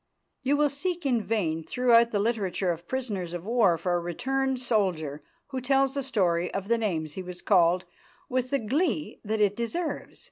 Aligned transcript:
You 0.41 0.57
will 0.57 0.71
seek 0.71 1.05
in 1.05 1.21
vain 1.21 1.63
through 1.63 2.05
the 2.05 2.17
literature 2.19 2.71
of 2.71 2.87
prisoners 2.87 3.33
of 3.33 3.45
war 3.45 3.77
for 3.77 3.93
a 3.93 3.99
returned 3.99 4.57
soldier 4.57 5.21
who 5.49 5.61
tells 5.61 5.93
the 5.93 6.01
story 6.01 6.51
of 6.55 6.69
the 6.69 6.79
names 6.79 7.13
he 7.13 7.21
was 7.21 7.43
called 7.43 7.85
with 8.27 8.49
the 8.49 8.57
glee 8.57 9.21
that 9.23 9.39
it 9.41 9.55
deserves. 9.55 10.19